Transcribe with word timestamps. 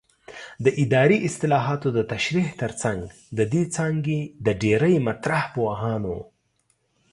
د 0.63 0.67
اداري 0.83 1.17
اصطلاحاتو 1.27 1.87
د 1.97 1.99
تشریح 2.13 2.47
ترڅنګ 2.61 3.01
د 3.37 3.39
دې 3.53 3.63
څانګې 3.75 4.19
د 4.45 4.47
ډېری 4.61 4.95
مطرح 5.07 5.41
پوهانو 5.53 6.17